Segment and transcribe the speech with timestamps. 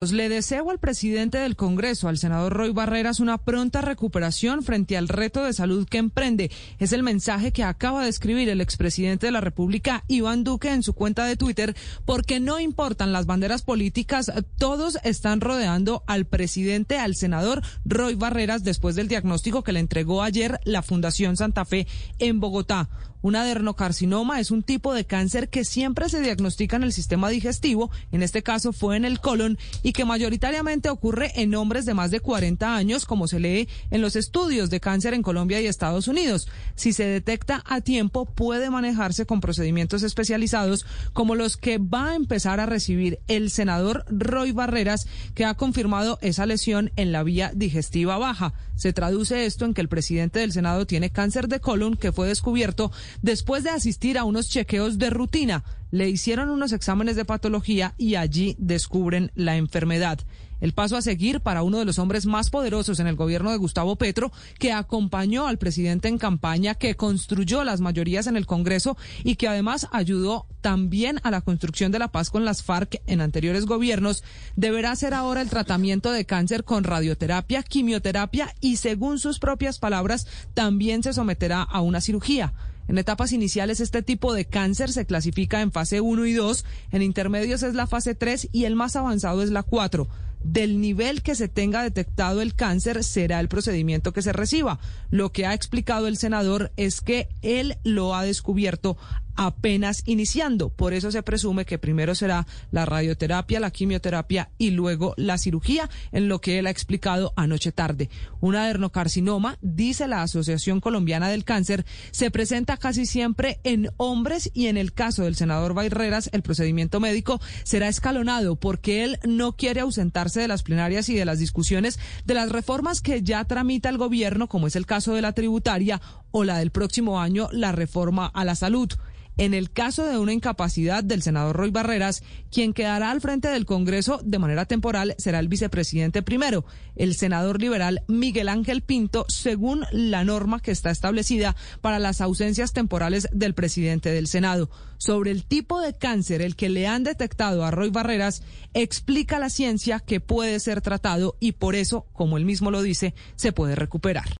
[0.00, 5.08] Le deseo al presidente del Congreso, al senador Roy Barreras, una pronta recuperación frente al
[5.08, 6.52] reto de salud que emprende.
[6.78, 10.84] Es el mensaje que acaba de escribir el expresidente de la República, Iván Duque, en
[10.84, 11.74] su cuenta de Twitter,
[12.04, 18.62] porque no importan las banderas políticas, todos están rodeando al presidente, al senador Roy Barreras,
[18.62, 21.88] después del diagnóstico que le entregó ayer la Fundación Santa Fe
[22.20, 22.88] en Bogotá.
[23.20, 27.90] Un adenocarcinoma es un tipo de cáncer que siempre se diagnostica en el sistema digestivo,
[28.12, 29.58] en este caso fue en el colon,
[29.92, 34.16] que mayoritariamente ocurre en hombres de más de 40 años, como se lee en los
[34.16, 36.48] estudios de cáncer en Colombia y Estados Unidos.
[36.74, 42.14] Si se detecta a tiempo, puede manejarse con procedimientos especializados como los que va a
[42.14, 47.52] empezar a recibir el senador Roy Barreras, que ha confirmado esa lesión en la vía
[47.54, 48.54] digestiva baja.
[48.76, 52.28] Se traduce esto en que el presidente del Senado tiene cáncer de colon que fue
[52.28, 55.64] descubierto después de asistir a unos chequeos de rutina.
[55.90, 60.20] Le hicieron unos exámenes de patología y allí descubren la enfermedad.
[60.60, 63.56] El paso a seguir para uno de los hombres más poderosos en el gobierno de
[63.58, 68.96] Gustavo Petro, que acompañó al presidente en campaña, que construyó las mayorías en el Congreso
[69.22, 73.20] y que además ayudó también a la construcción de la paz con las FARC en
[73.20, 74.24] anteriores gobiernos,
[74.56, 80.26] deberá ser ahora el tratamiento de cáncer con radioterapia, quimioterapia y, según sus propias palabras,
[80.54, 82.52] también se someterá a una cirugía.
[82.88, 87.02] En etapas iniciales este tipo de cáncer se clasifica en fase 1 y 2, en
[87.02, 90.08] intermedios es la fase 3 y el más avanzado es la 4
[90.42, 94.78] del nivel que se tenga detectado el cáncer será el procedimiento que se reciba.
[95.10, 98.96] Lo que ha explicado el senador es que él lo ha descubierto
[99.38, 100.68] apenas iniciando.
[100.68, 105.88] Por eso se presume que primero será la radioterapia, la quimioterapia y luego la cirugía,
[106.10, 108.10] en lo que él ha explicado anoche tarde.
[108.40, 114.66] Un adenocarcinoma, dice la Asociación Colombiana del Cáncer, se presenta casi siempre en hombres y
[114.66, 119.80] en el caso del senador Barreras, el procedimiento médico será escalonado porque él no quiere
[119.80, 123.98] ausentarse de las plenarias y de las discusiones de las reformas que ya tramita el
[123.98, 126.00] gobierno, como es el caso de la tributaria
[126.32, 128.90] o la del próximo año, la reforma a la salud.
[129.38, 133.66] En el caso de una incapacidad del senador Roy Barreras, quien quedará al frente del
[133.66, 136.64] Congreso de manera temporal será el vicepresidente primero,
[136.96, 142.72] el senador liberal Miguel Ángel Pinto, según la norma que está establecida para las ausencias
[142.72, 144.70] temporales del presidente del Senado.
[144.96, 148.42] Sobre el tipo de cáncer el que le han detectado a Roy Barreras,
[148.74, 153.14] explica la ciencia que puede ser tratado y por eso, como él mismo lo dice,
[153.36, 154.28] se puede recuperar.